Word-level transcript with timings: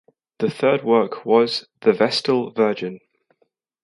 The 0.39 0.49
third 0.49 0.83
work 0.83 1.27
was 1.27 1.67
"The 1.81 1.93
Vestal 1.93 2.53
Virgin". 2.53 3.01